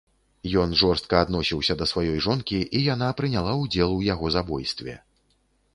Ён 0.61 0.69
жорстка 0.81 1.19
адносіўся 1.25 1.77
да 1.81 1.85
сваёй 1.91 2.19
жонкі, 2.27 2.59
і 2.79 2.83
яна 2.93 3.11
прыняла 3.21 3.53
ўдзел 3.65 3.89
у 3.99 4.05
яго 4.13 4.35
забойстве. 4.39 4.99